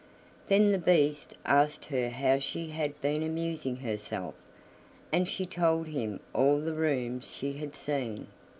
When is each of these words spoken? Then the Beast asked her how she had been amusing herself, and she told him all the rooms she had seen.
Then 0.47 0.71
the 0.71 0.79
Beast 0.79 1.35
asked 1.45 1.85
her 1.85 2.09
how 2.09 2.39
she 2.39 2.69
had 2.69 2.99
been 3.01 3.21
amusing 3.21 3.75
herself, 3.75 4.33
and 5.13 5.27
she 5.29 5.45
told 5.45 5.85
him 5.85 6.19
all 6.33 6.59
the 6.59 6.73
rooms 6.73 7.29
she 7.31 7.53
had 7.53 7.75
seen. 7.75 8.25